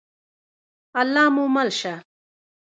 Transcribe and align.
الله 1.01 1.25
مو 1.35 1.45
مل 1.55 1.69
شه؟ 1.79 1.93